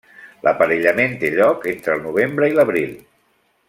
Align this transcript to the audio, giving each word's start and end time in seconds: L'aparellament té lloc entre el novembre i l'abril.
L'aparellament 0.45 1.13
té 1.25 1.31
lloc 1.35 1.69
entre 1.75 1.97
el 1.99 2.05
novembre 2.09 2.53
i 2.53 2.57
l'abril. 2.61 3.01